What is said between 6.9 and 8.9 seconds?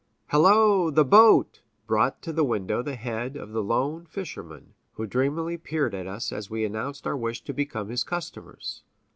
our wish to become his customers.